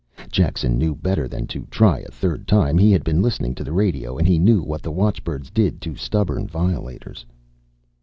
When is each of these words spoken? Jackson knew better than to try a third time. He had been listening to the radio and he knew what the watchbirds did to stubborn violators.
Jackson 0.31 0.79
knew 0.79 0.95
better 0.95 1.27
than 1.27 1.45
to 1.45 1.67
try 1.69 1.99
a 1.99 2.09
third 2.09 2.47
time. 2.47 2.75
He 2.79 2.91
had 2.91 3.03
been 3.03 3.21
listening 3.21 3.53
to 3.53 3.63
the 3.63 3.71
radio 3.71 4.17
and 4.17 4.27
he 4.27 4.39
knew 4.39 4.63
what 4.63 4.81
the 4.81 4.89
watchbirds 4.91 5.51
did 5.51 5.79
to 5.81 5.95
stubborn 5.95 6.47
violators. 6.47 7.23